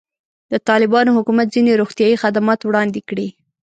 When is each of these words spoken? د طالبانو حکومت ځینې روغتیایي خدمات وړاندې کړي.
د 0.51 0.53
طالبانو 0.69 1.15
حکومت 1.17 1.47
ځینې 1.55 1.79
روغتیایي 1.81 2.21
خدمات 2.23 2.59
وړاندې 2.63 3.01
کړي. 3.09 3.27